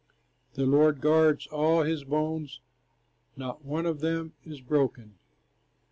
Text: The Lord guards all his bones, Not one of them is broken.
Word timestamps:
The 0.55 0.65
Lord 0.65 0.99
guards 0.99 1.45
all 1.45 1.83
his 1.83 2.03
bones, 2.05 2.59
Not 3.37 3.63
one 3.63 3.85
of 3.85 3.99
them 3.99 4.33
is 4.43 4.59
broken. 4.59 5.19